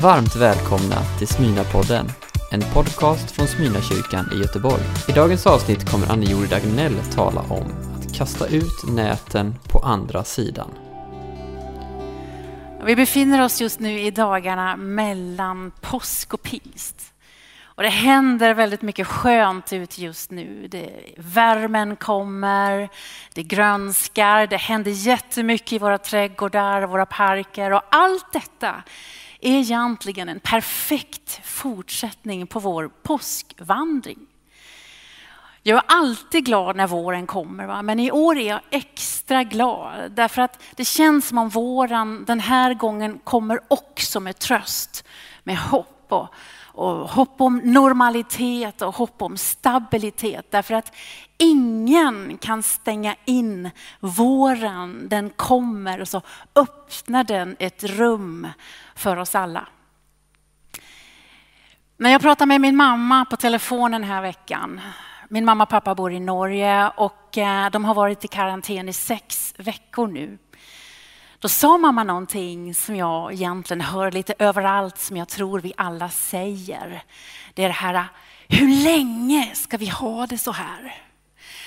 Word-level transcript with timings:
Varmt 0.00 0.36
välkomna 0.36 0.96
till 1.18 1.26
Smyna-podden, 1.26 2.10
en 2.52 2.60
podcast 2.60 3.30
från 3.30 3.46
Smyna-kyrkan 3.46 4.30
i 4.32 4.38
Göteborg. 4.38 4.82
I 5.08 5.12
dagens 5.12 5.46
avsnitt 5.46 5.90
kommer 5.90 6.06
Anne-Jori 6.06 6.46
Dagnell 6.46 6.96
tala 7.14 7.40
om 7.40 7.94
att 7.96 8.14
kasta 8.14 8.46
ut 8.46 8.88
näten 8.88 9.54
på 9.68 9.78
andra 9.78 10.24
sidan. 10.24 10.70
Vi 12.84 12.96
befinner 12.96 13.44
oss 13.44 13.60
just 13.60 13.80
nu 13.80 14.00
i 14.00 14.10
dagarna 14.10 14.76
mellan 14.76 15.72
påsk 15.80 16.34
och 16.34 16.42
pingst. 16.42 17.12
Och 17.64 17.82
det 17.82 17.88
händer 17.88 18.54
väldigt 18.54 18.82
mycket 18.82 19.06
skönt 19.06 19.72
ut 19.72 19.98
just 19.98 20.30
nu. 20.30 20.68
Det, 20.68 20.90
värmen 21.16 21.96
kommer, 21.96 22.88
det 23.34 23.42
grönskar, 23.42 24.46
det 24.46 24.56
händer 24.56 24.90
jättemycket 24.90 25.72
i 25.72 25.78
våra 25.78 25.98
trädgårdar 25.98 26.82
våra 26.82 27.06
parker. 27.06 27.72
Och 27.72 27.82
allt 27.90 28.32
detta 28.32 28.82
är 29.42 29.58
egentligen 29.58 30.28
en 30.28 30.40
perfekt 30.40 31.40
fortsättning 31.44 32.46
på 32.46 32.60
vår 32.60 32.88
påskvandring. 33.02 34.18
Jag 35.62 35.76
är 35.76 35.84
alltid 35.86 36.44
glad 36.44 36.76
när 36.76 36.86
våren 36.86 37.26
kommer, 37.26 37.66
va? 37.66 37.82
men 37.82 38.00
i 38.00 38.10
år 38.10 38.38
är 38.38 38.48
jag 38.48 38.60
extra 38.70 39.44
glad 39.44 40.12
därför 40.12 40.42
att 40.42 40.62
det 40.76 40.84
känns 40.84 41.28
som 41.28 41.38
om 41.38 41.48
våren 41.48 42.24
den 42.24 42.40
här 42.40 42.74
gången 42.74 43.18
kommer 43.18 43.60
också 43.68 44.20
med 44.20 44.38
tröst, 44.38 45.04
med 45.42 45.58
hopp 45.58 46.01
och, 46.12 46.34
och 46.66 47.08
hopp 47.08 47.40
om 47.40 47.58
normalitet 47.64 48.82
och 48.82 48.94
hopp 48.94 49.22
om 49.22 49.36
stabilitet. 49.36 50.46
Därför 50.50 50.74
att 50.74 50.92
ingen 51.38 52.38
kan 52.38 52.62
stänga 52.62 53.16
in 53.24 53.70
våren. 54.00 55.08
Den 55.08 55.30
kommer 55.30 56.00
och 56.00 56.08
så 56.08 56.20
öppnar 56.54 57.24
den 57.24 57.56
ett 57.58 57.84
rum 57.84 58.48
för 58.94 59.16
oss 59.16 59.34
alla. 59.34 59.68
När 61.96 62.10
jag 62.10 62.20
pratade 62.20 62.46
med 62.46 62.60
min 62.60 62.76
mamma 62.76 63.24
på 63.24 63.36
telefon 63.36 63.90
den 63.90 64.04
här 64.04 64.22
veckan. 64.22 64.80
Min 65.28 65.44
mamma 65.44 65.64
och 65.64 65.70
pappa 65.70 65.94
bor 65.94 66.12
i 66.12 66.20
Norge 66.20 66.88
och 66.96 67.38
eh, 67.38 67.70
de 67.70 67.84
har 67.84 67.94
varit 67.94 68.24
i 68.24 68.28
karantän 68.28 68.88
i 68.88 68.92
sex 68.92 69.54
veckor 69.58 70.06
nu. 70.06 70.38
Då 71.42 71.48
sa 71.48 71.78
mamma 71.78 72.04
någonting 72.04 72.74
som 72.74 72.96
jag 72.96 73.32
egentligen 73.32 73.80
hör 73.80 74.10
lite 74.10 74.34
överallt 74.38 74.98
som 74.98 75.16
jag 75.16 75.28
tror 75.28 75.60
vi 75.60 75.72
alla 75.76 76.08
säger. 76.10 77.02
Det 77.54 77.64
är 77.64 77.68
det 77.68 77.74
här, 77.74 78.06
hur 78.48 78.84
länge 78.84 79.50
ska 79.54 79.76
vi 79.76 79.86
ha 79.86 80.26
det 80.26 80.38
så 80.38 80.52
här? 80.52 81.02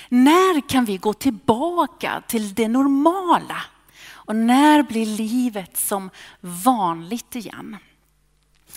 När 0.10 0.70
kan 0.70 0.86
vi 0.86 0.98
gå 0.98 1.14
tillbaka 1.14 2.24
till 2.28 2.54
det 2.54 2.68
normala? 2.68 3.58
Och 4.08 4.36
när 4.36 4.84
blir 4.84 5.06
livet 5.06 5.78
som 5.78 6.10
vanligt 6.42 7.36
igen? 7.36 7.78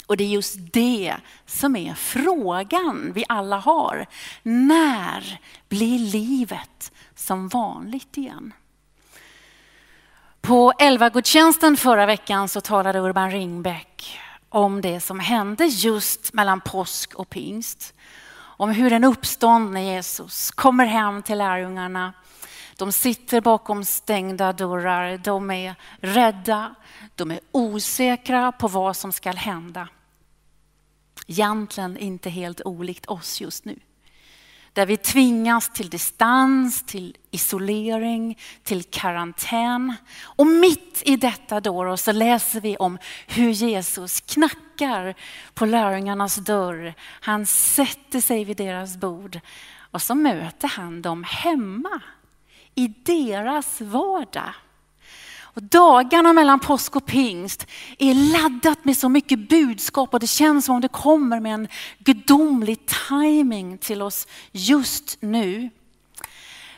Och 0.07 0.17
det 0.17 0.25
är 0.25 0.29
just 0.29 0.57
det 0.73 1.17
som 1.47 1.77
är 1.77 1.95
frågan 1.95 3.13
vi 3.15 3.25
alla 3.29 3.57
har. 3.57 4.07
När 4.43 5.41
blir 5.69 5.99
livet 5.99 6.93
som 7.15 7.49
vanligt 7.49 8.17
igen? 8.17 8.53
På 10.49 10.73
elvagudstjänsten 10.79 11.77
förra 11.77 12.07
veckan 12.07 12.49
så 12.49 12.61
talade 12.61 12.99
Urban 12.99 13.31
Ringbäck 13.31 14.19
om 14.49 14.81
det 14.81 15.01
som 15.01 15.21
hände 15.21 15.65
just 15.65 16.33
mellan 16.33 16.61
påsk 16.61 17.15
och 17.15 17.31
pingst. 17.31 17.95
Om 18.35 18.71
hur 18.71 18.93
en 18.93 19.05
uppståndne 19.05 19.95
Jesus 19.95 20.51
kommer 20.51 20.87
hem 20.87 21.23
till 21.23 21.39
lärjungarna. 21.39 22.13
De 22.77 22.93
sitter 22.93 23.41
bakom 23.41 23.85
stängda 23.85 24.53
dörrar, 24.53 25.19
de 25.19 25.51
är 25.51 25.75
rädda, 26.01 26.75
de 27.15 27.31
är 27.31 27.41
osäkra 27.53 28.53
på 28.53 28.69
vad 28.69 28.97
som 28.97 29.13
ska 29.13 29.31
hända. 29.31 29.89
Egentligen 31.27 31.97
inte 31.97 32.31
helt 32.31 32.61
olikt 32.65 33.07
oss 33.07 33.41
just 33.41 33.65
nu. 33.65 33.79
Där 34.73 34.87
vi 34.87 34.97
tvingas 34.97 35.69
till 35.69 35.89
distans, 35.89 36.83
till 36.83 37.17
isolering, 37.31 38.39
till 38.63 38.85
karantän. 38.85 39.95
Och 40.23 40.47
mitt 40.47 41.03
i 41.05 41.17
detta 41.17 41.61
då 41.61 41.97
så 41.97 42.13
läser 42.13 42.61
vi 42.61 42.77
om 42.77 42.99
hur 43.27 43.51
Jesus 43.51 44.21
knackar 44.21 45.15
på 45.55 45.67
lärjungarnas 45.67 46.37
dörr. 46.37 46.95
Han 47.01 47.47
sätter 47.47 48.21
sig 48.21 48.45
vid 48.45 48.57
deras 48.57 48.97
bord 48.97 49.41
och 49.91 50.03
så 50.03 50.15
möter 50.15 50.69
han 50.69 51.03
dem 51.03 51.25
hemma 51.25 52.01
i 52.75 52.89
deras 52.89 53.81
vardag. 53.81 54.55
Och 55.59 55.65
dagarna 55.65 56.33
mellan 56.33 56.61
påsk 56.61 56.97
och 56.97 57.07
pingst 57.07 57.67
är 57.99 58.15
laddat 58.15 58.85
med 58.85 58.97
så 58.97 59.09
mycket 59.09 59.49
budskap 59.49 60.15
och 60.15 60.21
det 60.21 60.27
känns 60.27 60.65
som 60.65 60.75
om 60.75 60.81
det 60.81 60.89
kommer 60.89 61.41
med 61.41 61.55
en 61.55 61.69
gudomlig 61.99 62.79
timing 63.09 63.79
till 63.79 64.03
oss 64.03 64.27
just 64.53 65.17
nu. 65.21 65.71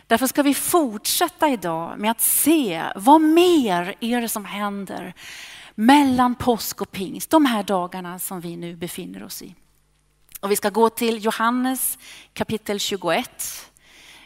Därför 0.07 0.27
ska 0.27 0.43
vi 0.43 0.55
fortsätta 0.55 1.49
idag 1.49 1.99
med 1.99 2.11
att 2.11 2.21
se 2.21 2.83
vad 2.97 3.21
mer 3.21 3.95
är 4.01 4.21
det 4.21 4.29
som 4.29 4.45
händer 4.45 5.15
mellan 5.75 6.35
påsk 6.35 6.81
och 6.81 6.91
pingst, 6.91 7.31
de 7.31 7.47
här 7.47 7.62
dagarna 7.62 8.19
som 8.19 8.41
vi 8.41 8.57
nu 8.57 8.77
befinner 8.77 9.25
oss 9.25 9.43
i. 9.43 9.55
Och 10.41 10.51
vi 10.51 10.57
ska 10.57 10.71
gå 10.71 10.91
till 10.91 11.25
Johannes 11.25 11.99
kapitel 12.33 12.81
21 12.81 13.69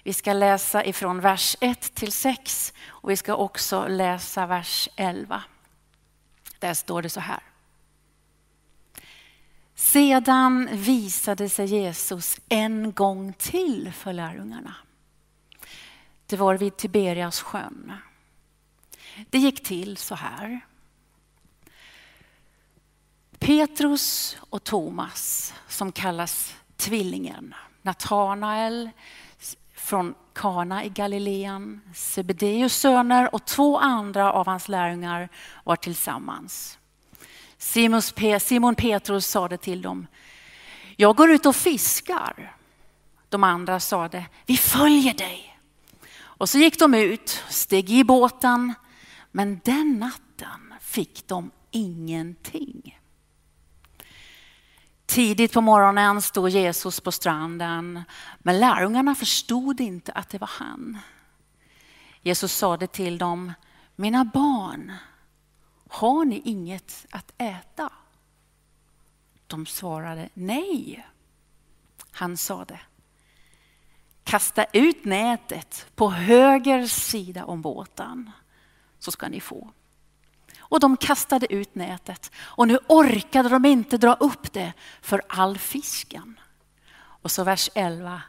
vi 0.05 0.13
ska 0.13 0.33
läsa 0.33 0.85
ifrån 0.85 1.21
vers 1.21 1.57
1 1.61 1.95
till 1.95 2.13
6 2.13 2.73
och 2.87 3.11
vi 3.11 3.17
ska 3.17 3.37
också 3.37 3.87
läsa 3.89 4.47
vers 4.47 4.89
11. 4.97 5.43
Där 6.59 6.75
står 6.75 7.03
det 7.03 7.11
så 7.11 7.21
här. 7.21 7.43
Sedan 9.75 10.69
visade 10.73 11.49
sig 11.49 11.67
Jesus 11.67 12.41
en 12.49 12.93
gång 12.93 13.33
till 13.33 13.93
för 13.93 14.13
lärjungarna. 14.13 14.75
Det 16.27 16.37
var 16.37 16.55
vid 16.55 16.77
Tiberias 16.77 17.41
sjön. 17.41 17.93
Det 19.31 19.39
gick 19.39 19.63
till 19.63 19.97
så 19.97 20.15
här. 20.15 20.61
Petrus 23.39 24.37
och 24.41 24.65
Thomas, 24.65 25.55
som 25.69 25.93
kallas 25.93 26.55
tvillingen, 26.77 27.55
Natanael, 27.83 28.91
från 29.85 30.15
Kana 30.33 30.85
i 30.85 30.89
Galileen, 30.89 31.81
Sebedeus 31.95 32.77
söner 32.77 33.35
och 33.35 33.45
två 33.45 33.79
andra 33.79 34.33
av 34.33 34.47
hans 34.47 34.69
lärjungar 34.69 35.29
var 35.65 35.77
tillsammans. 35.77 36.79
Simon 37.59 38.75
Petrus 38.75 39.27
sade 39.27 39.57
till 39.57 39.83
dem, 39.83 40.07
jag 40.97 41.17
går 41.17 41.31
ut 41.31 41.47
och 41.47 41.57
fiskar. 41.57 42.57
De 43.29 43.45
andra 43.45 43.81
sade, 43.81 44.27
vi 44.47 44.57
följer 44.57 45.15
dig. 45.15 45.59
Och 46.17 46.49
så 46.49 46.59
gick 46.59 46.79
de 46.79 46.95
ut, 46.95 47.43
steg 47.49 47.91
i 47.91 48.05
båten, 48.05 48.75
men 49.33 49.61
den 49.65 49.99
natten 49.99 50.75
fick 50.81 51.29
de 51.29 51.51
ingenting. 51.71 52.99
Tidigt 55.15 55.53
på 55.53 55.61
morgonen 55.61 56.23
stod 56.23 56.49
Jesus 56.49 57.01
på 57.01 57.13
stranden, 57.13 58.03
men 58.39 58.61
lärjungarna 58.61 59.15
förstod 59.15 59.81
inte 59.81 60.13
att 60.13 60.29
det 60.29 60.39
var 60.39 60.51
han. 60.53 60.99
Jesus 62.23 62.53
sade 62.53 62.87
till 62.87 63.19
dem, 63.19 63.53
mina 63.97 64.25
barn, 64.25 64.93
har 65.89 66.25
ni 66.25 66.43
inget 66.45 67.07
att 67.11 67.33
äta? 67.39 67.93
De 69.47 69.67
svarade 69.67 70.29
nej. 70.35 71.07
Han 72.11 72.37
sade, 72.37 72.81
kasta 74.25 74.65
ut 74.65 75.05
nätet 75.05 75.87
på 75.95 76.11
höger 76.11 76.87
sida 76.87 77.45
om 77.45 77.63
båten 77.63 78.31
så 78.99 79.11
ska 79.11 79.29
ni 79.29 79.41
få. 79.41 79.73
Och 80.69 80.81
de 80.81 80.97
kastade 80.97 81.53
ut 81.53 81.75
nätet 81.75 82.31
och 82.37 82.69
nu 82.69 82.79
orkade 82.89 83.49
de 83.49 83.65
inte 83.65 83.97
dra 83.97 84.15
upp 84.15 84.53
det 84.53 84.73
för 85.01 85.23
all 85.29 85.59
fisken. 85.59 86.41
Och 86.97 87.31
så 87.31 87.45
vers 87.45 87.71
11. 87.75 88.23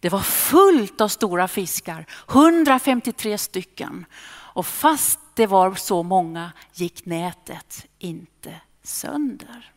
Det 0.00 0.08
var 0.08 0.20
fullt 0.20 1.00
av 1.00 1.08
stora 1.08 1.48
fiskar, 1.48 2.06
153 2.28 3.38
stycken. 3.38 4.06
Och 4.54 4.66
fast 4.66 5.20
det 5.34 5.46
var 5.46 5.74
så 5.74 6.02
många 6.02 6.52
gick 6.72 7.06
nätet 7.06 7.86
inte 7.98 8.60
sönder. 8.82 9.72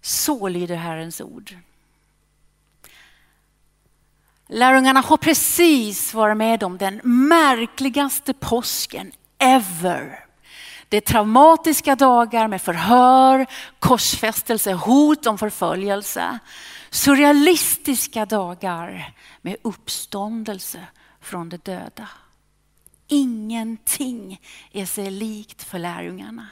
Så 0.00 0.48
lyder 0.48 0.76
Herrens 0.76 1.20
ord. 1.20 1.56
Lärjungarna 4.46 5.00
har 5.00 5.16
precis 5.16 6.14
varit 6.14 6.36
med 6.36 6.62
om 6.62 6.78
den 6.78 7.00
märkligaste 7.04 8.34
påsken 8.34 9.12
ever. 9.38 10.24
Det 10.88 10.96
är 10.96 11.00
traumatiska 11.00 11.96
dagar 11.96 12.48
med 12.48 12.62
förhör, 12.62 13.46
korsfästelse, 13.78 14.72
hot 14.72 15.26
om 15.26 15.38
förföljelse. 15.38 16.38
Surrealistiska 16.90 18.26
dagar 18.26 19.14
med 19.42 19.56
uppståndelse 19.62 20.86
från 21.20 21.48
de 21.48 21.56
döda. 21.56 22.08
Ingenting 23.06 24.40
är 24.72 24.86
sig 24.86 25.10
likt 25.10 25.62
för 25.62 25.78
lärjungarna. 25.78 26.48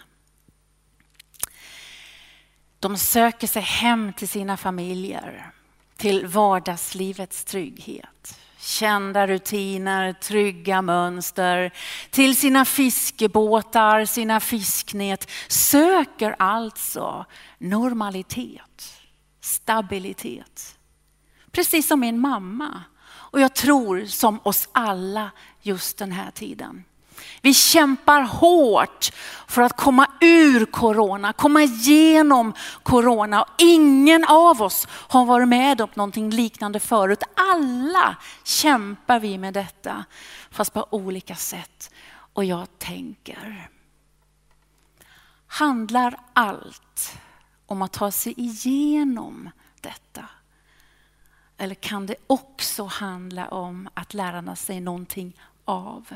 De 2.78 2.98
söker 2.98 3.46
sig 3.46 3.62
hem 3.62 4.12
till 4.12 4.28
sina 4.28 4.56
familjer, 4.56 5.52
till 5.96 6.26
vardagslivets 6.26 7.44
trygghet. 7.44 8.40
Kända 8.66 9.26
rutiner, 9.26 10.12
trygga 10.12 10.82
mönster, 10.82 11.72
till 12.10 12.36
sina 12.36 12.64
fiskebåtar, 12.64 14.04
sina 14.04 14.40
fisknät. 14.40 15.30
Söker 15.48 16.36
alltså 16.38 17.24
normalitet, 17.58 19.00
stabilitet. 19.40 20.78
Precis 21.50 21.88
som 21.88 22.00
min 22.00 22.20
mamma 22.20 22.82
och 23.08 23.40
jag 23.40 23.54
tror 23.54 24.04
som 24.04 24.40
oss 24.42 24.68
alla 24.72 25.30
just 25.62 25.98
den 25.98 26.12
här 26.12 26.30
tiden. 26.30 26.84
Vi 27.42 27.54
kämpar 27.54 28.20
hårt 28.20 29.12
för 29.48 29.62
att 29.62 29.76
komma 29.76 30.06
ur 30.20 30.64
corona, 30.64 31.32
komma 31.32 31.62
igenom 31.62 32.52
corona. 32.82 33.46
Ingen 33.58 34.24
av 34.24 34.62
oss 34.62 34.86
har 34.90 35.24
varit 35.24 35.48
med 35.48 35.80
om 35.80 35.88
någonting 35.94 36.30
liknande 36.30 36.80
förut. 36.80 37.22
Alla 37.34 38.16
kämpar 38.44 39.20
vi 39.20 39.38
med 39.38 39.54
detta, 39.54 40.04
fast 40.50 40.72
på 40.72 40.86
olika 40.90 41.34
sätt. 41.34 41.90
Och 42.32 42.44
jag 42.44 42.78
tänker, 42.78 43.70
handlar 45.46 46.20
allt 46.32 47.18
om 47.66 47.82
att 47.82 47.92
ta 47.92 48.10
sig 48.10 48.34
igenom 48.36 49.50
detta? 49.80 50.24
Eller 51.58 51.74
kan 51.74 52.06
det 52.06 52.16
också 52.26 52.84
handla 52.84 53.48
om 53.48 53.88
att 53.94 54.14
lärarna 54.14 54.56
sig 54.56 54.80
någonting 54.80 55.36
av? 55.64 56.14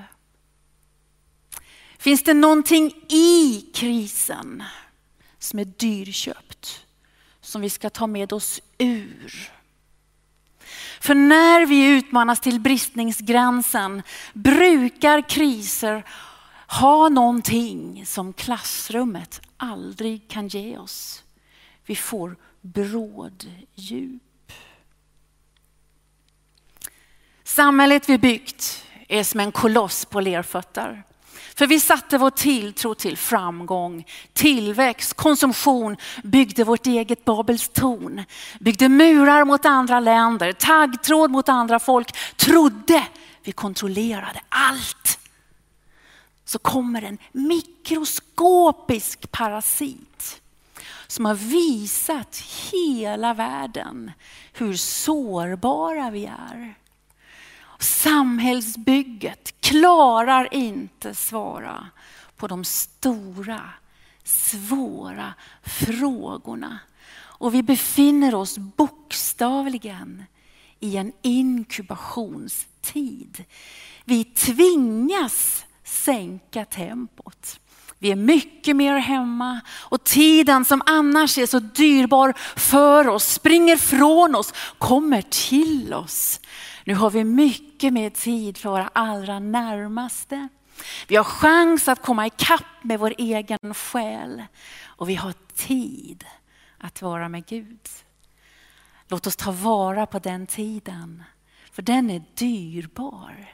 Finns 2.00 2.22
det 2.22 2.34
någonting 2.34 2.94
i 3.08 3.60
krisen 3.74 4.62
som 5.38 5.58
är 5.58 5.64
dyrköpt, 5.64 6.86
som 7.40 7.60
vi 7.60 7.70
ska 7.70 7.90
ta 7.90 8.06
med 8.06 8.32
oss 8.32 8.60
ur? 8.78 9.50
För 11.00 11.14
när 11.14 11.66
vi 11.66 11.86
utmanas 11.86 12.40
till 12.40 12.60
bristningsgränsen 12.60 14.02
brukar 14.32 15.28
kriser 15.28 16.04
ha 16.66 17.08
någonting 17.08 18.06
som 18.06 18.32
klassrummet 18.32 19.40
aldrig 19.56 20.28
kan 20.28 20.48
ge 20.48 20.78
oss. 20.78 21.24
Vi 21.86 21.96
får 21.96 22.36
bråddjup. 22.60 24.52
Samhället 27.44 28.08
vi 28.08 28.18
byggt 28.18 28.84
är 29.08 29.24
som 29.24 29.40
en 29.40 29.52
koloss 29.52 30.04
på 30.04 30.20
lerfötter. 30.20 31.04
För 31.60 31.66
vi 31.66 31.80
satte 31.80 32.18
vår 32.18 32.30
tilltro 32.30 32.94
till 32.94 33.16
framgång, 33.16 34.06
tillväxt, 34.32 35.14
konsumtion, 35.14 35.96
byggde 36.22 36.64
vårt 36.64 36.86
eget 36.86 37.24
Babels 37.24 37.68
torn, 37.68 38.24
byggde 38.60 38.88
murar 38.88 39.44
mot 39.44 39.64
andra 39.64 40.00
länder, 40.00 40.52
taggtråd 40.52 41.30
mot 41.30 41.48
andra 41.48 41.78
folk, 41.78 42.16
trodde 42.36 43.06
vi 43.42 43.52
kontrollerade 43.52 44.40
allt. 44.48 45.18
Så 46.44 46.58
kommer 46.58 47.02
en 47.02 47.18
mikroskopisk 47.32 49.30
parasit 49.30 50.40
som 51.06 51.24
har 51.24 51.34
visat 51.34 52.42
hela 52.72 53.34
världen 53.34 54.12
hur 54.52 54.74
sårbara 54.76 56.10
vi 56.10 56.26
är. 56.26 56.74
Samhällsbygget 57.80 59.60
klarar 59.60 60.54
inte 60.54 61.14
svara 61.14 61.86
på 62.36 62.46
de 62.46 62.64
stora, 62.64 63.60
svåra 64.24 65.34
frågorna. 65.62 66.78
Och 67.12 67.54
vi 67.54 67.62
befinner 67.62 68.34
oss 68.34 68.58
bokstavligen 68.58 70.24
i 70.80 70.96
en 70.96 71.12
inkubationstid. 71.22 73.44
Vi 74.04 74.24
tvingas 74.24 75.64
sänka 75.84 76.64
tempot. 76.64 77.60
Vi 77.98 78.10
är 78.10 78.16
mycket 78.16 78.76
mer 78.76 78.96
hemma 78.96 79.60
och 79.70 80.04
tiden 80.04 80.64
som 80.64 80.82
annars 80.86 81.38
är 81.38 81.46
så 81.46 81.58
dyrbar 81.58 82.34
för 82.56 83.08
oss, 83.08 83.32
springer 83.32 83.76
från 83.76 84.34
oss, 84.34 84.54
kommer 84.78 85.22
till 85.22 85.94
oss. 85.94 86.40
Nu 86.90 86.96
har 86.96 87.10
vi 87.10 87.24
mycket 87.24 87.92
mer 87.92 88.10
tid 88.10 88.58
för 88.58 88.70
våra 88.70 88.90
allra 88.92 89.38
närmaste. 89.38 90.48
Vi 91.08 91.16
har 91.16 91.24
chans 91.24 91.88
att 91.88 92.02
komma 92.02 92.26
ikapp 92.26 92.84
med 92.84 92.98
vår 92.98 93.14
egen 93.18 93.74
själ 93.74 94.42
och 94.84 95.08
vi 95.08 95.14
har 95.14 95.34
tid 95.54 96.24
att 96.78 97.02
vara 97.02 97.28
med 97.28 97.46
Gud. 97.46 97.88
Låt 99.08 99.26
oss 99.26 99.36
ta 99.36 99.52
vara 99.52 100.06
på 100.06 100.18
den 100.18 100.46
tiden, 100.46 101.24
för 101.72 101.82
den 101.82 102.10
är 102.10 102.22
dyrbar. 102.34 103.52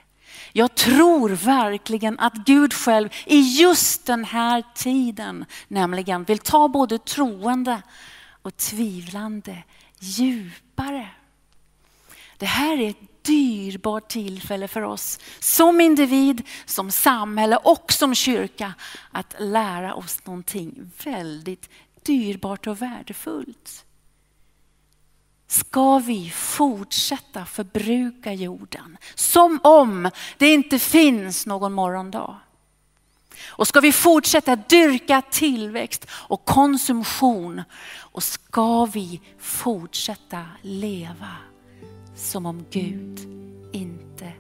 Jag 0.53 0.75
tror 0.75 1.31
verkligen 1.31 2.19
att 2.19 2.35
Gud 2.35 2.75
själv 2.75 3.09
i 3.27 3.41
just 3.41 4.07
den 4.07 4.25
här 4.25 4.65
tiden 4.75 5.45
nämligen 5.69 6.25
vill 6.25 6.39
ta 6.39 6.69
både 6.69 6.99
troende 6.99 7.83
och 8.43 8.57
tvivlande 8.57 9.65
djupare. 9.99 11.09
Det 12.39 12.47
här 12.47 12.81
är 12.81 12.91
ett 12.91 13.16
dyrbart 13.27 14.09
tillfälle 14.09 14.69
för 14.69 14.83
oss 14.83 15.19
som 15.41 15.81
individ, 15.81 16.43
som 16.65 16.91
samhälle 16.91 17.57
och 17.57 17.93
som 17.93 18.15
kyrka 18.15 18.75
att 19.11 19.35
lära 19.39 19.95
oss 19.95 20.27
någonting 20.27 20.91
väldigt 21.05 21.71
dyrbart 22.03 22.67
och 22.67 22.83
värdefullt. 22.83 23.85
Ska 25.49 25.99
vi 25.99 26.31
fortsätta 26.31 27.45
förbruka 27.45 28.33
jorden 28.33 28.99
som 29.15 29.61
om 29.63 30.11
det 30.39 30.53
inte 30.53 30.79
finns 30.79 31.47
någon 31.47 31.73
morgondag? 31.73 32.37
Och 33.47 33.69
ska 33.69 33.81
vi 33.81 33.93
fortsätta 33.93 34.57
dyrka 34.57 35.23
tillväxt 35.31 36.07
och 36.11 36.45
konsumtion? 36.45 37.63
Och 37.97 38.23
ska 38.23 38.85
vi 38.85 39.21
fortsätta 39.39 40.45
leva 40.63 41.37
som 42.17 42.47
om 42.47 42.65
Gud 42.71 43.21
inte 43.73 44.33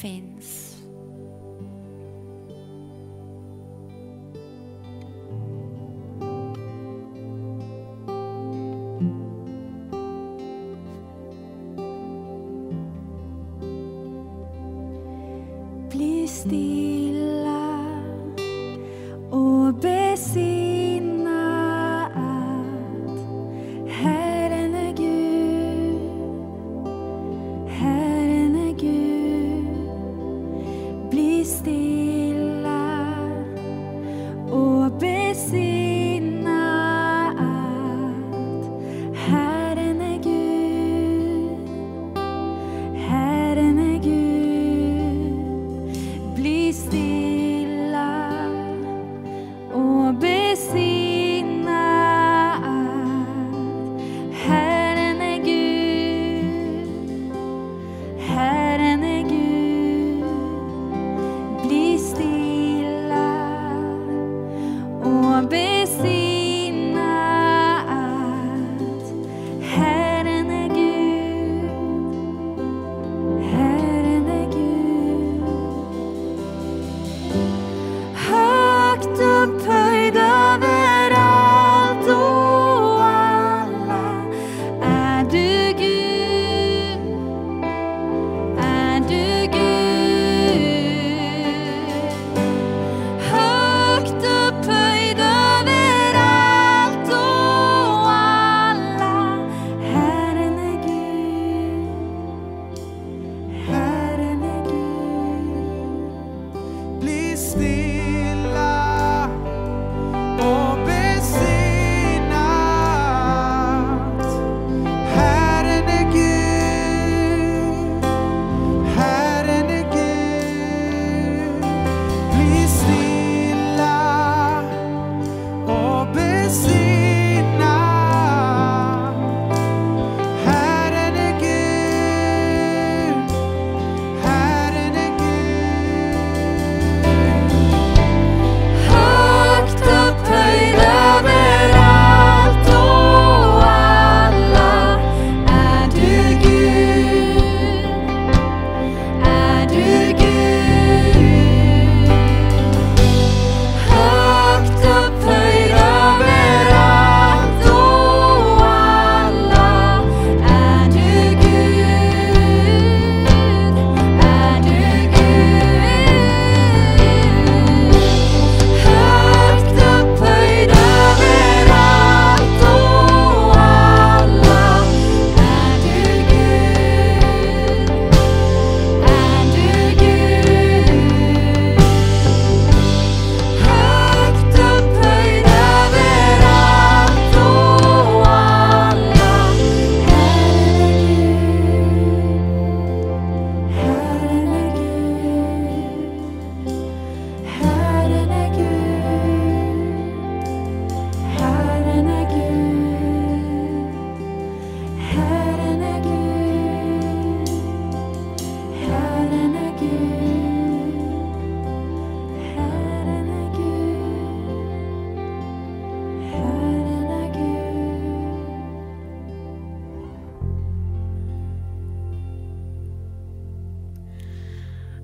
finns. 0.00 0.69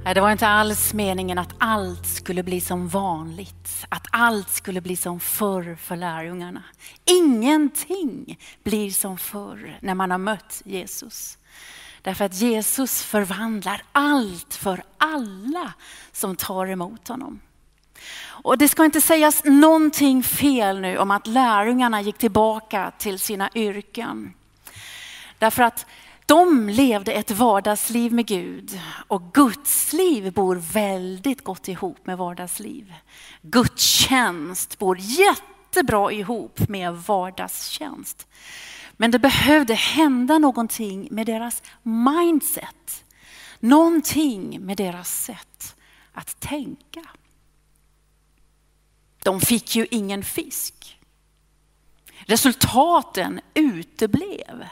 Nej, 0.07 0.15
det 0.15 0.21
var 0.21 0.33
inte 0.33 0.49
alls 0.49 0.95
meningen 0.95 1.39
att 1.39 1.55
allt 1.59 2.07
skulle 2.07 2.43
bli 2.43 2.61
som 2.61 2.89
vanligt. 2.89 3.87
Att 3.89 4.07
allt 4.11 4.51
skulle 4.51 4.81
bli 4.81 4.97
som 4.97 5.21
förr 5.21 5.77
för 5.81 5.97
lärjungarna. 5.97 6.63
Ingenting 7.05 8.39
blir 8.63 8.91
som 8.91 9.19
förr 9.19 9.79
när 9.81 9.95
man 9.95 10.11
har 10.11 10.19
mött 10.19 10.63
Jesus. 10.65 11.39
Därför 12.03 12.25
att 12.25 12.35
Jesus 12.35 13.03
förvandlar 13.03 13.83
allt 13.93 14.55
för 14.55 14.83
alla 14.99 15.73
som 16.13 16.37
tar 16.37 16.67
emot 16.67 17.09
honom. 17.09 17.41
Och 18.25 18.59
det 18.59 18.69
ska 18.69 18.85
inte 18.85 19.01
sägas 19.01 19.45
någonting 19.45 20.23
fel 20.23 20.81
nu 20.81 20.99
om 20.99 21.11
att 21.11 21.27
lärjungarna 21.27 22.01
gick 22.01 22.19
tillbaka 22.19 22.93
till 22.99 23.19
sina 23.19 23.51
yrken. 23.55 24.35
Därför 25.39 25.63
att 25.63 25.87
de 26.27 26.69
levde 26.69 27.13
ett 27.13 27.31
vardagsliv 27.31 28.13
med 28.13 28.27
Gud 28.27 28.81
och 29.09 29.33
Guds 29.33 29.93
liv 29.93 30.33
bor 30.33 30.57
väldigt 30.57 31.45
gott 31.45 31.69
ihop 31.69 32.07
med 32.07 32.19
vardagsliv. 32.19 32.95
Gudstjänst 33.43 34.79
bor 34.79 34.99
jättebra 34.99 36.13
ihop 36.13 36.69
med 36.69 36.95
vardagstjänst. 36.95 38.29
Men 38.97 39.11
det 39.11 39.19
behövde 39.19 39.75
hända 39.75 40.39
någonting 40.39 41.09
med 41.11 41.27
deras 41.27 41.63
mindset. 41.83 43.05
Någonting 43.61 44.61
med 44.61 44.77
deras 44.77 45.23
sätt 45.23 45.77
att 46.13 46.41
tänka. 46.41 47.03
De 49.23 49.41
fick 49.41 49.77
ju 49.77 49.87
ingen 49.91 50.25
fisk. 50.25 50.99
Resultaten 52.19 53.41
uteblev. 53.55 54.65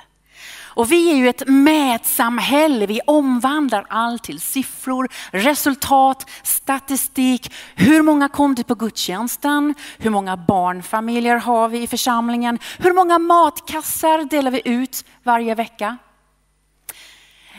Och 0.75 0.93
vi 0.93 1.11
är 1.11 1.17
ju 1.17 1.29
ett 1.29 1.43
mätsamhälle. 1.47 2.87
Vi 2.87 3.01
omvandlar 3.07 3.87
allt 3.89 4.23
till 4.23 4.41
siffror, 4.41 5.09
resultat, 5.31 6.31
statistik. 6.43 7.53
Hur 7.75 8.03
många 8.03 8.29
kom 8.29 8.57
till 8.57 8.65
på 8.65 8.75
gudstjänsten? 8.75 9.75
Hur 9.99 10.11
många 10.11 10.37
barnfamiljer 10.37 11.37
har 11.37 11.69
vi 11.69 11.83
i 11.83 11.87
församlingen? 11.87 12.59
Hur 12.79 12.93
många 12.93 13.19
matkassar 13.19 14.25
delar 14.25 14.51
vi 14.51 14.63
ut 14.65 15.05
varje 15.23 15.55
vecka? 15.55 15.99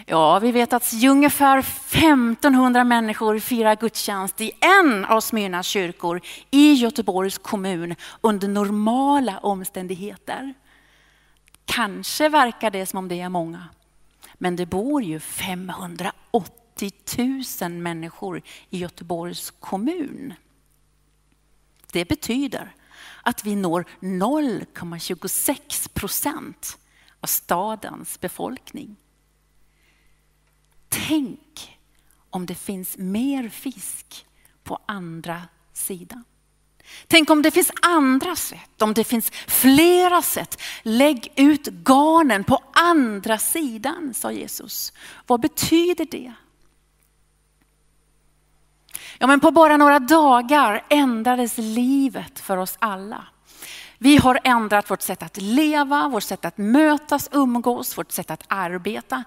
Ja, 0.07 0.39
vi 0.39 0.51
vet 0.51 0.73
att 0.73 0.93
ungefär 1.03 1.59
1500 1.59 2.83
människor 2.83 3.39
firar 3.39 3.75
gudstjänst 3.75 4.41
i 4.41 4.51
en 4.59 5.05
av 5.05 5.21
Smyrnas 5.21 5.67
kyrkor 5.67 6.21
i 6.51 6.73
Göteborgs 6.73 7.37
kommun 7.37 7.95
under 8.21 8.47
normala 8.47 9.37
omständigheter. 9.37 10.53
Kanske 11.75 12.29
verkar 12.29 12.71
det 12.71 12.85
som 12.85 12.99
om 12.99 13.07
det 13.07 13.21
är 13.21 13.29
många, 13.29 13.69
men 14.33 14.55
det 14.55 14.65
bor 14.65 15.03
ju 15.03 15.19
580 15.19 16.91
000 17.61 17.71
människor 17.71 18.41
i 18.69 18.77
Göteborgs 18.77 19.51
kommun. 19.51 20.33
Det 21.91 22.05
betyder 22.05 22.75
att 23.23 23.45
vi 23.45 23.55
når 23.55 23.85
0,26 23.99 25.89
procent 25.93 26.77
av 27.19 27.27
stadens 27.27 28.19
befolkning. 28.19 28.95
Tänk 30.89 31.77
om 32.29 32.45
det 32.45 32.55
finns 32.55 32.97
mer 32.97 33.49
fisk 33.49 34.25
på 34.63 34.79
andra 34.85 35.41
sidan. 35.73 36.23
Tänk 37.07 37.29
om 37.29 37.41
det 37.41 37.51
finns 37.51 37.71
andra 37.81 38.35
sätt, 38.35 38.81
om 38.81 38.93
det 38.93 39.03
finns 39.03 39.31
flera 39.47 40.21
sätt. 40.21 40.61
Lägg 40.83 41.33
ut 41.35 41.67
garnen 41.67 42.43
på 42.43 42.63
andra 42.73 43.37
sidan, 43.37 44.13
sa 44.13 44.31
Jesus. 44.31 44.93
Vad 45.27 45.41
betyder 45.41 46.05
det? 46.11 46.33
Ja, 49.17 49.27
men 49.27 49.39
på 49.39 49.51
bara 49.51 49.77
några 49.77 49.99
dagar 49.99 50.85
ändrades 50.89 51.57
livet 51.57 52.39
för 52.39 52.57
oss 52.57 52.77
alla. 52.79 53.27
Vi 54.05 54.17
har 54.17 54.39
ändrat 54.43 54.91
vårt 54.91 55.01
sätt 55.01 55.23
att 55.23 55.37
leva, 55.37 56.07
vårt 56.07 56.23
sätt 56.23 56.45
att 56.45 56.57
mötas, 56.57 57.29
umgås, 57.31 57.97
vårt 57.97 58.11
sätt 58.11 58.31
att 58.31 58.43
arbeta. 58.47 59.23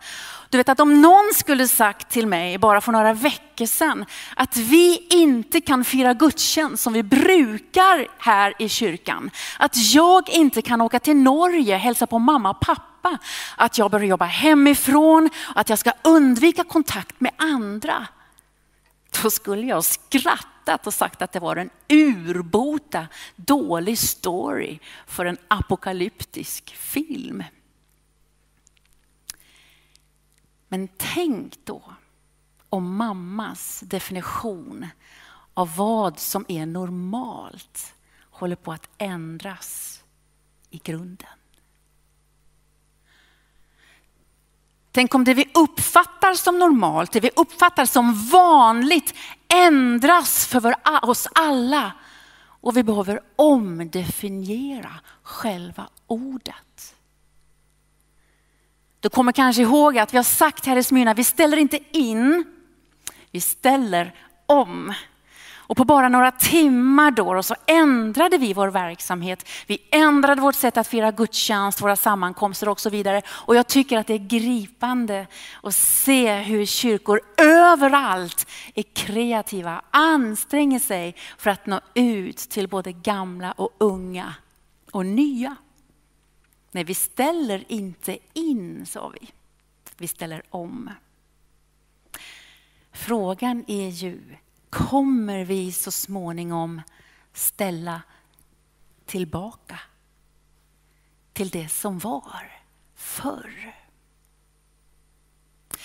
Du 0.49 0.58
vet 0.58 0.68
att 0.68 0.80
om 0.80 1.00
någon 1.02 1.30
skulle 1.35 1.68
sagt 1.68 2.11
till 2.11 2.26
mig 2.26 2.58
bara 2.58 2.80
för 2.80 2.92
några 2.92 3.12
veckor 3.12 3.66
sedan 3.66 4.04
att 4.37 4.56
vi 4.56 5.06
inte 5.11 5.61
kan 5.61 5.85
fira 5.85 6.14
gudstjänst 6.14 6.82
som 6.82 6.92
vi 6.92 7.02
brukar 7.02 8.08
här 8.18 8.54
i 8.58 8.68
kyrkan. 8.68 9.30
Att 9.58 9.76
jag 9.94 10.28
inte 10.28 10.62
kan 10.62 10.80
åka 10.80 11.00
till 11.00 11.16
Norge, 11.16 11.76
hälsa 11.76 12.06
på 12.06 12.18
mamma 12.18 12.50
och 12.50 12.61
pappa. 12.61 13.18
Att 13.56 13.78
jag 13.78 13.90
bör 13.90 14.00
jobba 14.00 14.25
hemifrån, 14.25 15.30
att 15.54 15.68
jag 15.68 15.78
ska 15.78 15.92
undvika 16.02 16.64
kontakt 16.64 17.20
med 17.20 17.32
andra. 17.37 18.06
Då 19.23 19.30
skulle 19.30 19.66
jag 19.66 19.85
skratta 19.85 20.57
skrattat 20.68 20.87
och 20.87 20.94
sagt 20.94 21.22
att 21.22 21.32
det 21.32 21.40
var 21.40 21.56
en 21.56 21.70
urbota 21.88 23.08
dålig 23.37 23.98
story 23.98 24.78
för 25.06 25.26
en 25.26 25.38
apokalyptisk 25.48 26.76
film. 26.76 27.44
Men 30.68 30.88
tänk 30.96 31.58
då 31.64 31.82
om 32.70 32.96
mammas 32.96 33.80
definition 33.80 34.87
av 35.54 35.76
vad 35.76 36.18
som 36.18 36.44
är 36.48 36.66
normalt 36.66 37.94
håller 38.30 38.56
på 38.56 38.72
att 38.72 38.88
ändras 38.98 40.02
i 40.70 40.78
grunden. 40.78 41.38
Tänk 44.98 45.14
om 45.14 45.24
det 45.24 45.34
vi 45.34 45.50
uppfattar 45.54 46.34
som 46.34 46.58
normalt, 46.58 47.12
det 47.12 47.20
vi 47.20 47.30
uppfattar 47.36 47.84
som 47.84 48.14
vanligt 48.14 49.14
ändras 49.48 50.46
för 50.46 50.74
oss 51.02 51.28
alla 51.34 51.92
och 52.40 52.76
vi 52.76 52.82
behöver 52.82 53.20
omdefiniera 53.36 54.90
själva 55.22 55.88
ordet. 56.06 56.94
Du 59.00 59.08
kommer 59.08 59.32
kanske 59.32 59.62
ihåg 59.62 59.98
att 59.98 60.12
vi 60.12 60.16
har 60.16 60.24
sagt 60.24 60.66
här 60.66 60.76
i 60.76 60.82
Smyrna, 60.82 61.14
vi 61.14 61.24
ställer 61.24 61.56
inte 61.56 61.78
in, 61.90 62.44
vi 63.30 63.40
ställer 63.40 64.14
om. 64.46 64.94
Och 65.68 65.76
på 65.76 65.84
bara 65.84 66.08
några 66.08 66.30
timmar 66.30 67.10
då 67.10 67.42
så 67.42 67.54
ändrade 67.66 68.38
vi 68.38 68.52
vår 68.52 68.68
verksamhet. 68.68 69.48
Vi 69.66 69.88
ändrade 69.90 70.40
vårt 70.40 70.54
sätt 70.54 70.76
att 70.76 70.87
fira 70.87 71.10
gudstjänst, 71.10 71.80
våra 71.80 71.96
sammankomster 71.96 72.68
och 72.68 72.80
så 72.80 72.90
vidare. 72.90 73.22
Och 73.28 73.56
jag 73.56 73.66
tycker 73.66 73.98
att 73.98 74.06
det 74.06 74.14
är 74.14 74.18
gripande 74.18 75.26
att 75.62 75.75
se 75.75 76.34
hur 76.34 76.66
kyrkor 76.66 77.20
överallt 77.37 78.46
är 78.75 78.82
kreativa, 78.82 79.82
anstränger 79.90 80.78
sig 80.78 81.14
för 81.38 81.50
att 81.50 81.66
nå 81.66 81.80
ut 81.94 82.37
till 82.37 82.68
både 82.68 82.92
gamla 82.92 83.52
och 83.52 83.70
unga 83.78 84.34
och 84.90 85.06
nya. 85.06 85.56
Nej, 86.70 86.84
vi 86.84 86.94
ställer 86.94 87.64
inte 87.68 88.18
in, 88.32 88.87
sa 88.87 89.08
vi. 89.08 89.28
Vi 89.96 90.08
ställer 90.08 90.42
om. 90.50 90.90
Frågan 92.92 93.64
är 93.66 93.88
ju, 93.88 94.20
kommer 94.70 95.44
vi 95.44 95.72
så 95.72 95.90
småningom 95.90 96.82
ställa 97.32 98.02
tillbaka 99.06 99.80
till 101.32 101.48
det 101.48 101.68
som 101.68 101.98
var 101.98 102.52
förr. 102.96 103.75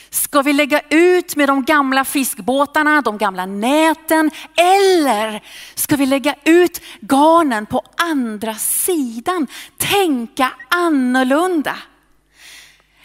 Ska 0.10 0.42
vi 0.42 0.54
lägga 0.54 0.82
ut 0.90 1.36
med 1.36 1.50
de 1.50 1.66
gamla 1.66 2.06
fiskbåtarna, 2.06 3.02
de 3.02 3.18
gamla 3.18 3.46
näten 3.46 4.32
eller 4.56 5.44
ska 5.76 5.96
vi 5.96 6.06
lägga 6.06 6.36
ut 6.46 6.82
garnen 7.00 7.66
på 7.66 7.82
andra 7.98 8.56
sidan? 8.56 9.48
Tänka 9.78 10.52
annorlunda. 10.70 11.76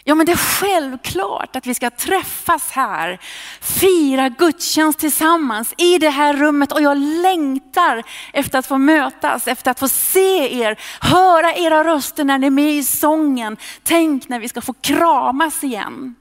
Ja, 0.03 0.15
men 0.15 0.25
det 0.25 0.31
är 0.31 0.59
självklart 0.59 1.55
att 1.55 1.67
vi 1.67 1.73
ska 1.73 1.89
träffas 1.89 2.71
här, 2.71 3.19
fira 3.61 4.29
gudstjänst 4.29 4.99
tillsammans 4.99 5.73
i 5.77 5.97
det 5.97 6.09
här 6.09 6.33
rummet 6.33 6.71
och 6.71 6.81
jag 6.81 6.97
längtar 6.97 8.03
efter 8.33 8.59
att 8.59 8.67
få 8.67 8.77
mötas, 8.77 9.47
efter 9.47 9.71
att 9.71 9.79
få 9.79 9.87
se 9.87 10.61
er, 10.61 10.79
höra 11.01 11.53
era 11.53 11.83
röster 11.83 12.23
när 12.23 12.37
ni 12.37 12.47
är 12.47 12.51
med 12.51 12.73
i 12.73 12.83
sången. 12.83 13.57
Tänk 13.83 14.29
när 14.29 14.39
vi 14.39 14.49
ska 14.49 14.61
få 14.61 14.73
kramas 14.73 15.63
igen. 15.63 16.15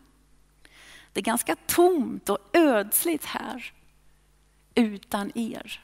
Det 1.13 1.21
är 1.21 1.25
ganska 1.25 1.57
tomt 1.67 2.29
och 2.29 2.39
ödsligt 2.53 3.25
här 3.25 3.73
utan 4.75 5.33
er. 5.35 5.81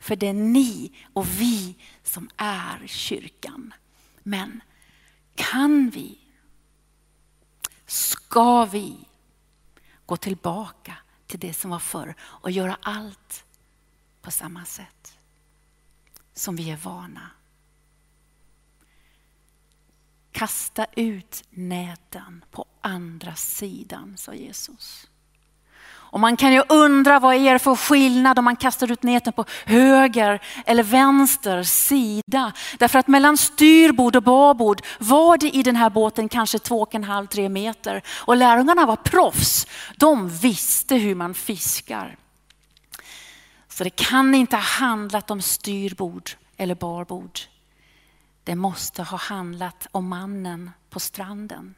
För 0.00 0.16
det 0.16 0.28
är 0.28 0.32
ni 0.32 0.92
och 1.12 1.26
vi 1.40 1.76
som 2.04 2.28
är 2.36 2.86
kyrkan. 2.86 3.74
Men 4.22 4.60
kan 5.34 5.90
vi 5.90 6.18
ska 7.88 8.64
vi 8.64 8.96
gå 10.06 10.16
tillbaka 10.16 10.96
till 11.26 11.40
det 11.40 11.54
som 11.54 11.70
var 11.70 11.78
förr 11.78 12.14
och 12.20 12.50
göra 12.50 12.78
allt 12.82 13.44
på 14.22 14.30
samma 14.30 14.64
sätt 14.64 15.18
som 16.34 16.56
vi 16.56 16.70
är 16.70 16.76
vana. 16.76 17.30
Kasta 20.32 20.86
ut 20.96 21.44
näten 21.50 22.44
på 22.50 22.66
andra 22.80 23.34
sidan, 23.34 24.16
sa 24.16 24.34
Jesus. 24.34 25.10
Och 26.10 26.20
man 26.20 26.36
kan 26.36 26.52
ju 26.52 26.62
undra 26.68 27.18
vad 27.18 27.34
är 27.34 27.52
det 27.52 27.58
för 27.58 27.76
skillnad 27.76 28.38
om 28.38 28.44
man 28.44 28.56
kastar 28.56 28.92
ut 28.92 29.02
näten 29.02 29.32
på 29.32 29.44
höger 29.66 30.42
eller 30.66 30.82
vänster 30.82 31.62
sida. 31.62 32.52
Därför 32.78 32.98
att 32.98 33.08
mellan 33.08 33.36
styrbord 33.36 34.16
och 34.16 34.22
babord 34.22 34.82
var 34.98 35.38
det 35.38 35.56
i 35.56 35.62
den 35.62 35.76
här 35.76 35.90
båten 35.90 36.28
kanske 36.28 36.58
två 36.58 36.82
och 36.82 36.94
en 36.94 37.04
halv, 37.04 37.26
tre 37.26 37.48
meter. 37.48 38.02
Och 38.08 38.36
lärjungarna 38.36 38.86
var 38.86 38.96
proffs. 38.96 39.66
De 39.96 40.28
visste 40.28 40.94
hur 40.94 41.14
man 41.14 41.34
fiskar. 41.34 42.16
Så 43.68 43.84
det 43.84 43.90
kan 43.90 44.34
inte 44.34 44.56
ha 44.56 44.62
handlat 44.62 45.30
om 45.30 45.42
styrbord 45.42 46.30
eller 46.56 46.74
barbord. 46.74 47.38
Det 48.44 48.54
måste 48.54 49.02
ha 49.02 49.18
handlat 49.18 49.86
om 49.90 50.08
mannen 50.08 50.70
på 50.90 51.00
stranden. 51.00 51.74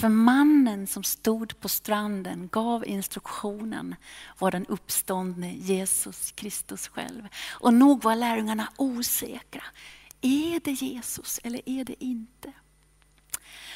För 0.00 0.08
mannen 0.08 0.86
som 0.86 1.02
stod 1.04 1.60
på 1.60 1.68
stranden 1.68 2.48
gav 2.52 2.86
instruktionen 2.86 3.94
var 4.38 4.50
den 4.50 4.66
uppståndne 4.66 5.52
Jesus 5.52 6.32
Kristus 6.32 6.88
själv. 6.88 7.28
Och 7.50 7.74
nog 7.74 8.02
var 8.02 8.16
lärjungarna 8.16 8.68
osäkra. 8.76 9.62
Är 10.20 10.60
det 10.64 10.70
Jesus 10.70 11.40
eller 11.44 11.60
är 11.66 11.84
det 11.84 12.04
inte? 12.04 12.52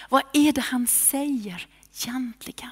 Vad 0.09 0.23
är 0.33 0.53
det 0.53 0.61
han 0.61 0.87
säger 0.87 1.67
egentligen? 1.93 2.71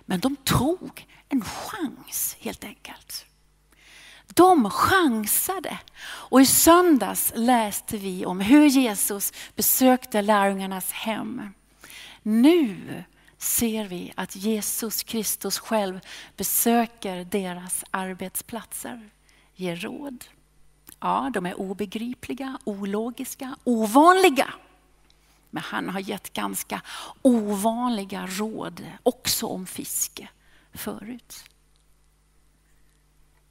Men 0.00 0.20
de 0.20 0.36
tog 0.36 1.06
en 1.28 1.44
chans 1.44 2.36
helt 2.40 2.64
enkelt. 2.64 3.26
De 4.26 4.70
chansade. 4.70 5.78
Och 6.04 6.40
i 6.40 6.46
söndags 6.46 7.32
läste 7.34 7.96
vi 7.96 8.26
om 8.26 8.40
hur 8.40 8.66
Jesus 8.66 9.32
besökte 9.56 10.22
lärjungarnas 10.22 10.92
hem. 10.92 11.42
Nu 12.28 13.04
ser 13.38 13.84
vi 13.84 14.12
att 14.16 14.36
Jesus 14.36 15.02
Kristus 15.02 15.58
själv 15.58 16.00
besöker 16.36 17.24
deras 17.24 17.84
arbetsplatser, 17.90 19.10
ger 19.54 19.76
råd. 19.76 20.24
Ja, 21.00 21.30
de 21.34 21.46
är 21.46 21.60
obegripliga, 21.60 22.58
ologiska, 22.64 23.56
ovanliga. 23.64 24.54
Men 25.50 25.62
han 25.62 25.88
har 25.88 26.00
gett 26.00 26.32
ganska 26.32 26.82
ovanliga 27.22 28.26
råd 28.26 28.86
också 29.02 29.46
om 29.46 29.66
fiske 29.66 30.28
förut. 30.74 31.44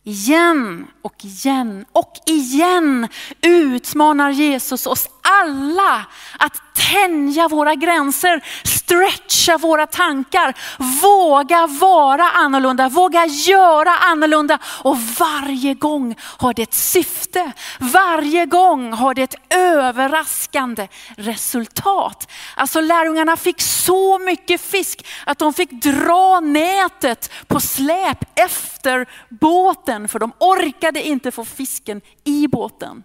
Igen 0.08 0.88
och 1.02 1.26
igen 1.26 1.86
och 1.92 2.14
igen 2.26 3.08
utmanar 3.42 4.30
Jesus 4.30 4.88
oss 4.88 5.10
alla 5.22 6.06
att 6.40 6.62
tänja 6.76 7.48
våra 7.48 7.76
gränser, 7.76 8.44
stretcha 8.64 9.58
våra 9.58 9.88
tankar, 9.88 10.54
våga 11.02 11.68
vara 11.68 12.24
annorlunda, 12.24 12.90
våga 12.90 13.26
göra 13.26 13.92
annorlunda. 13.98 14.60
Och 14.66 14.98
varje 15.20 15.74
gång 15.74 16.16
har 16.20 16.54
det 16.54 16.62
ett 16.62 16.74
syfte, 16.74 17.52
varje 17.80 18.46
gång 18.46 18.94
har 18.94 19.14
det 19.14 19.24
ett 19.24 19.36
överraskande 19.50 20.88
resultat. 21.18 22.32
Alltså 22.56 22.82
lärjungarna 22.82 23.38
fick 23.38 23.62
så 23.62 24.20
mycket 24.20 24.62
fisk 24.62 25.08
att 25.26 25.40
de 25.40 25.54
fick 25.54 25.72
dra 25.72 26.40
nätet 26.40 27.32
på 27.48 27.60
släp 27.60 28.40
efter 28.40 29.06
båten 29.30 29.95
för 30.08 30.20
de 30.20 30.32
orkade 30.40 31.08
inte 31.08 31.32
få 31.32 31.46
fisken 31.46 32.02
i 32.24 32.48
båten. 32.48 33.04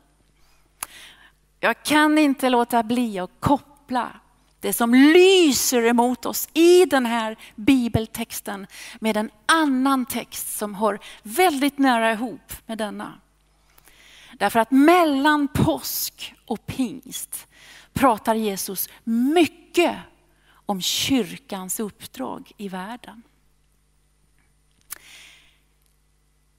Jag 1.60 1.82
kan 1.82 2.18
inte 2.18 2.48
låta 2.48 2.82
bli 2.82 3.18
att 3.18 3.30
koppla 3.40 4.20
det 4.60 4.72
som 4.72 4.94
lyser 4.94 5.86
emot 5.86 6.26
oss 6.26 6.48
i 6.52 6.84
den 6.84 7.06
här 7.06 7.36
bibeltexten 7.54 8.66
med 9.00 9.16
en 9.16 9.30
annan 9.46 10.06
text 10.06 10.58
som 10.58 10.74
hör 10.74 10.98
väldigt 11.22 11.78
nära 11.78 12.12
ihop 12.12 12.52
med 12.66 12.78
denna. 12.78 13.12
Därför 14.38 14.60
att 14.60 14.70
mellan 14.70 15.48
påsk 15.48 16.34
och 16.46 16.66
pingst 16.66 17.46
pratar 17.92 18.34
Jesus 18.34 18.88
mycket 19.04 19.96
om 20.52 20.80
kyrkans 20.80 21.80
uppdrag 21.80 22.52
i 22.56 22.68
världen. 22.68 23.22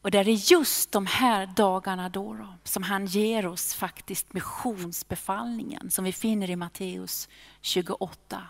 Och 0.02 0.12
det 0.12 0.20
är 0.20 0.52
just 0.52 0.92
de 0.92 1.06
här 1.06 1.46
dagarna 1.46 2.10
då, 2.10 2.34
då, 2.34 2.54
som 2.64 2.84
han 2.84 3.06
ger 3.06 3.48
oss 3.48 3.74
faktiskt 3.74 4.34
missionsbefallningen 4.34 5.92
som 5.92 6.06
vi 6.06 6.12
finner 6.12 6.50
i 6.50 6.56
Matteus 6.56 7.30
28. 7.62 8.44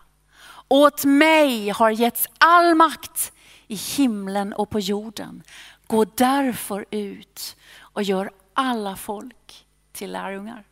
Åt 0.67 1.05
mig 1.05 1.69
har 1.69 1.89
getts 1.89 2.27
all 2.37 2.75
makt 2.75 3.33
i 3.67 3.75
himlen 3.75 4.53
och 4.53 4.69
på 4.69 4.79
jorden. 4.79 5.43
Gå 5.87 6.05
därför 6.05 6.85
ut 6.91 7.55
och 7.79 8.03
gör 8.03 8.31
alla 8.53 8.95
folk 8.95 9.65
till 9.91 10.11
lärjungar. 10.11 10.63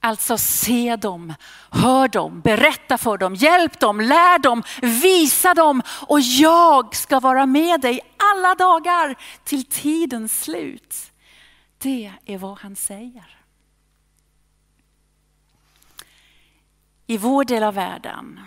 Alltså 0.00 0.38
se 0.38 0.96
dem, 0.96 1.34
hör 1.70 2.08
dem, 2.08 2.40
berätta 2.40 2.98
för 2.98 3.18
dem, 3.18 3.34
hjälp 3.34 3.80
dem, 3.80 4.00
lär 4.00 4.38
dem, 4.38 4.62
visa 4.82 5.54
dem 5.54 5.82
och 6.08 6.20
jag 6.20 6.96
ska 6.96 7.20
vara 7.20 7.46
med 7.46 7.80
dig 7.80 8.00
alla 8.16 8.54
dagar 8.54 9.16
till 9.44 9.64
tidens 9.64 10.42
slut. 10.42 11.12
Det 11.78 12.12
är 12.24 12.38
vad 12.38 12.58
han 12.58 12.76
säger. 12.76 13.36
I 17.06 17.18
vår 17.18 17.44
del 17.44 17.62
av 17.62 17.74
världen 17.74 18.40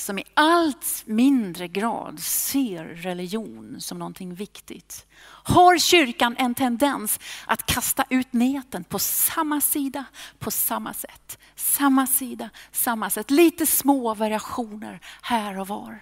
som 0.00 0.18
i 0.18 0.24
allt 0.34 1.02
mindre 1.06 1.68
grad 1.68 2.20
ser 2.20 2.84
religion 2.84 3.76
som 3.80 3.98
någonting 3.98 4.34
viktigt, 4.34 5.06
har 5.44 5.78
kyrkan 5.78 6.36
en 6.38 6.54
tendens 6.54 7.20
att 7.46 7.66
kasta 7.66 8.04
ut 8.10 8.32
näten 8.32 8.84
på 8.84 8.98
samma 8.98 9.60
sida, 9.60 10.04
på 10.38 10.50
samma 10.50 10.94
sätt. 10.94 11.38
Samma 11.56 12.06
sida, 12.06 12.50
samma 12.72 13.10
sätt. 13.10 13.30
Lite 13.30 13.66
små 13.66 14.14
variationer 14.14 15.00
här 15.22 15.58
och 15.58 15.68
var. 15.68 16.00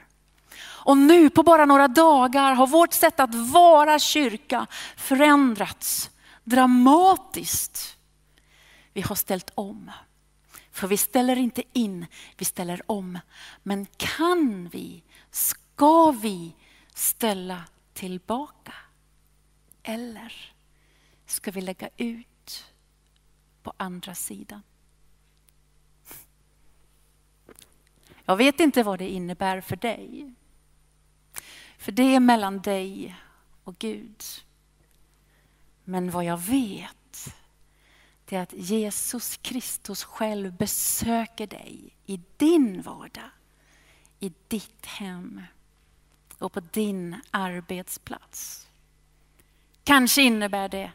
Och 0.61 0.97
nu 0.97 1.31
på 1.31 1.43
bara 1.43 1.65
några 1.65 1.89
dagar 1.89 2.53
har 2.53 2.67
vårt 2.67 2.93
sätt 2.93 3.21
att 3.21 3.35
vara 3.35 3.99
kyrka 3.99 4.67
förändrats 4.97 6.11
dramatiskt. 6.45 7.97
Vi 8.93 9.01
har 9.01 9.15
ställt 9.15 9.51
om. 9.55 9.91
För 10.79 10.89
vi 10.89 10.97
ställer 10.97 11.37
inte 11.37 11.63
in, 11.73 12.07
vi 12.37 12.45
ställer 12.45 12.91
om. 12.91 13.19
Men 13.63 13.87
kan 13.87 14.69
vi, 14.69 15.03
ska 15.31 16.11
vi 16.11 16.55
ställa 16.95 17.65
tillbaka? 17.93 18.75
Eller 19.83 20.55
ska 21.27 21.51
vi 21.51 21.61
lägga 21.61 21.89
ut 21.97 22.65
på 23.63 23.73
andra 23.77 24.15
sidan? 24.15 24.63
Jag 28.25 28.37
vet 28.37 28.61
inte 28.61 28.83
vad 28.83 28.99
det 28.99 29.09
innebär 29.09 29.61
för 29.61 29.77
dig. 29.77 30.35
För 31.79 31.93
det 31.93 32.15
är 32.15 32.21
mellan 32.21 32.59
dig 32.59 33.17
och 33.65 33.79
Gud. 33.79 34.23
Men 35.85 36.11
vad 36.11 36.25
jag 36.25 36.39
vet 36.39 36.98
det 38.29 38.37
är 38.37 38.43
att 38.43 38.53
Jesus 38.53 39.37
Kristus 39.37 40.05
själv 40.05 40.53
besöker 40.53 41.47
dig 41.47 41.97
i 42.07 42.21
din 42.37 42.83
vardag, 42.83 43.31
i 44.21 44.33
ditt 44.49 44.87
hem 44.87 45.43
och 46.39 46.53
på 46.53 46.61
din 46.61 47.21
arbetsplats. 47.31 48.67
Kanske 49.85 50.23
innebär 50.23 50.69
det 50.69 50.93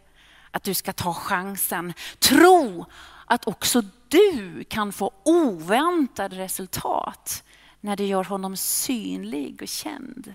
att 0.52 0.63
du 0.63 0.74
ska 0.74 0.93
ta 0.93 1.13
chansen, 1.13 1.93
tro 2.19 2.86
att 3.26 3.48
också 3.48 3.82
du 4.08 4.63
kan 4.63 4.93
få 4.93 5.12
oväntade 5.24 6.38
resultat 6.38 7.43
när 7.82 7.96
du 7.96 8.06
gör 8.06 8.24
honom 8.24 8.58
synlig 8.58 9.62
och 9.62 9.67
känd 9.67 10.34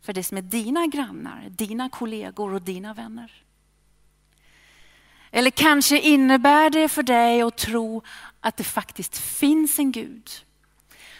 för 0.00 0.12
det 0.12 0.24
som 0.24 0.36
är 0.36 0.42
dina 0.42 0.86
grannar, 0.86 1.46
dina 1.48 1.88
kollegor 1.88 2.54
och 2.54 2.62
dina 2.62 2.94
vänner. 2.94 3.44
Eller 5.30 5.50
kanske 5.50 6.00
innebär 6.00 6.70
det 6.70 6.88
för 6.88 7.02
dig 7.02 7.42
att 7.42 7.56
tro 7.56 8.02
att 8.40 8.56
det 8.56 8.64
faktiskt 8.64 9.18
finns 9.18 9.78
en 9.78 9.92
Gud. 9.92 10.30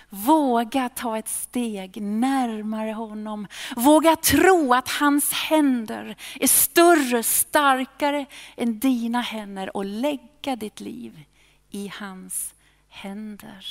Våga 0.09 0.88
ta 0.88 1.18
ett 1.18 1.29
steg 1.29 2.03
närmare 2.03 2.92
honom. 2.92 3.46
Våga 3.77 4.16
tro 4.16 4.75
att 4.75 4.88
hans 4.88 5.33
händer 5.33 6.16
är 6.40 6.46
större, 6.46 7.23
starkare 7.23 8.27
än 8.57 8.79
dina 8.79 9.20
händer 9.20 9.77
och 9.77 9.85
lägga 9.85 10.57
ditt 10.57 10.81
liv 10.81 11.25
i 11.70 11.92
hans 11.94 12.55
händer. 12.88 13.66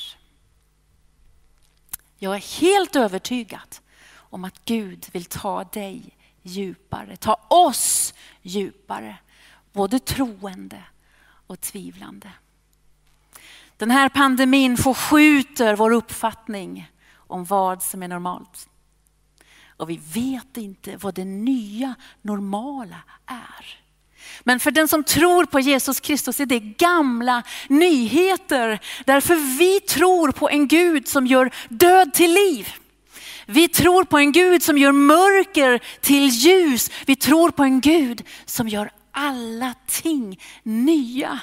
Jag 2.18 2.36
är 2.36 2.60
helt 2.62 2.96
övertygad 2.96 3.76
om 4.12 4.44
att 4.44 4.66
Gud 4.66 5.06
vill 5.12 5.26
ta 5.26 5.64
dig 5.64 6.04
djupare, 6.44 7.18
ta 7.18 7.40
oss 7.48 8.14
djupare 8.42 9.18
både 9.74 10.00
troende 10.00 10.84
och 11.48 11.62
tvivlande. 11.62 12.32
Den 13.78 13.92
här 13.92 14.10
pandemin 14.10 14.78
förskjuter 14.78 15.76
vår 15.76 15.92
uppfattning 15.92 16.92
om 17.16 17.46
vad 17.46 17.84
som 17.84 18.04
är 18.04 18.08
normalt. 18.08 18.70
och 19.78 19.90
vi 19.90 20.00
vet 20.14 20.58
inte 20.58 20.98
vad 20.98 21.14
det 21.14 21.26
nya 21.26 21.96
normala 22.22 22.98
är. 23.26 23.80
Men 24.44 24.60
för 24.60 24.72
den 24.72 24.88
som 24.88 25.04
tror 25.04 25.46
på 25.46 25.60
Jesus 25.60 26.00
Kristus 26.00 26.40
är 26.40 26.46
det 26.46 26.60
gamla 26.60 27.44
nyheter. 27.68 28.80
Därför 29.06 29.36
vi 29.58 29.80
tror 29.80 30.32
på 30.32 30.50
en 30.50 30.68
Gud 30.68 31.08
som 31.08 31.28
gör 31.28 31.52
död 31.70 32.14
till 32.14 32.34
liv. 32.34 32.74
Vi 33.46 33.68
tror 33.68 34.04
på 34.04 34.18
en 34.18 34.32
Gud 34.32 34.64
som 34.64 34.78
gör 34.78 34.92
mörker 34.92 35.80
till 36.02 36.28
ljus. 36.28 36.92
Vi 37.06 37.16
tror 37.16 37.52
på 37.52 37.64
en 37.64 37.82
Gud 37.82 38.24
som 38.46 38.70
gör 38.70 38.92
alla 39.12 39.74
ting 39.88 40.40
nya. 40.64 41.40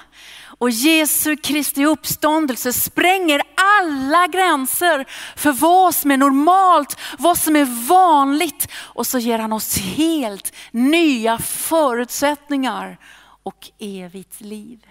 Och 0.59 0.71
Jesu 0.71 1.37
Kristi 1.37 1.85
uppståndelse 1.85 2.73
spränger 2.73 3.43
alla 3.55 4.27
gränser 4.27 5.05
för 5.37 5.53
vad 5.53 5.95
som 5.95 6.11
är 6.11 6.17
normalt, 6.17 6.99
vad 7.19 7.39
som 7.39 7.57
är 7.57 7.89
vanligt. 7.89 8.69
Och 8.75 9.07
så 9.07 9.19
ger 9.19 9.39
han 9.39 9.53
oss 9.53 9.79
helt 9.79 10.55
nya 10.71 11.39
förutsättningar 11.39 12.99
och 13.43 13.71
evigt 13.79 14.41
liv. 14.41 14.87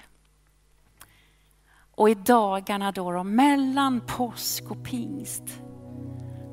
Och 1.95 2.09
i 2.09 2.13
dagarna 2.13 2.91
då, 2.91 3.11
då 3.11 3.23
mellan 3.23 4.01
påsk 4.01 4.63
och 4.69 4.83
pingst 4.83 5.43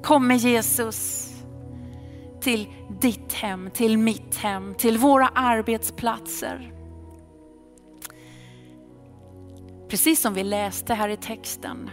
kommer 0.03 0.35
Jesus 0.35 1.32
till 2.43 2.69
ditt 3.01 3.33
hem, 3.33 3.71
till 3.71 3.99
mitt 3.99 4.37
hem, 4.37 4.75
till 4.75 4.99
våra 4.99 5.29
arbetsplatser. 5.29 6.73
Precis 9.89 10.21
som 10.21 10.35
vi 10.35 10.45
läste 10.45 10.95
här 10.95 11.09
i 11.09 11.17
texten, 11.17 11.91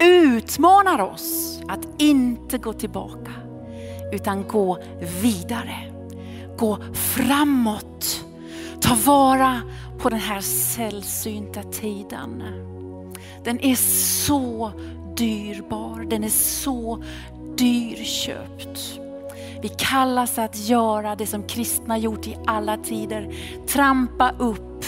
utmanar 0.00 1.00
oss 1.00 1.60
att 1.68 1.88
inte 1.98 2.58
gå 2.58 2.72
tillbaka, 2.72 3.32
utan 4.12 4.48
gå 4.48 4.78
vidare. 5.22 5.94
Gå 6.58 6.78
framåt. 6.94 8.24
Ta 8.80 8.94
vara 8.94 9.62
på 9.98 10.08
den 10.08 10.18
här 10.18 10.40
sällsynta 10.40 11.62
tiden. 11.62 12.42
Den 13.44 13.60
är 13.60 13.74
så 14.24 14.72
dyrbar, 15.16 16.06
den 16.10 16.24
är 16.24 16.28
så 16.28 17.02
dyrköpt. 17.56 19.00
Vi 19.62 19.68
kallas 19.68 20.38
att 20.38 20.68
göra 20.68 21.16
det 21.16 21.26
som 21.26 21.42
kristna 21.42 21.98
gjort 21.98 22.26
i 22.26 22.36
alla 22.46 22.76
tider. 22.76 23.34
Trampa 23.66 24.34
upp 24.38 24.84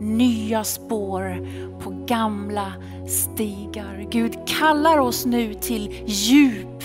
nya 0.00 0.64
spår 0.64 1.48
på 1.80 2.04
gamla 2.06 2.72
stigar. 3.08 4.06
Gud 4.10 4.36
kallar 4.46 4.98
oss 4.98 5.26
nu 5.26 5.54
till 5.54 6.02
djup 6.06 6.82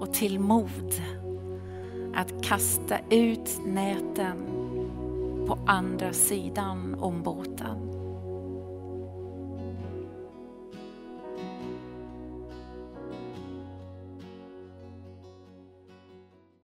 och 0.00 0.12
till 0.12 0.40
mod. 0.40 0.94
Att 2.14 2.44
kasta 2.44 2.98
ut 3.10 3.60
näten 3.66 4.36
på 5.46 5.58
andra 5.66 6.12
sidan 6.12 6.96
om 7.00 7.22
båten. 7.22 7.83